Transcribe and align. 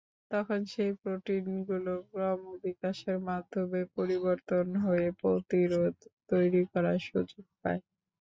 তখন 0.31 0.59
সেই 0.71 0.91
প্রোটিনগুলো 1.01 1.91
ক্রমবিকাশের 2.09 3.17
মাধ্যমে 3.29 3.81
পরিবর্তিত 3.95 4.49
হয়ে 4.83 5.07
প্রতিরোধ 5.21 5.95
তৈরি 6.29 6.61
করার 6.71 6.97
সুযোগ 7.07 7.27
পায়। 7.59 7.81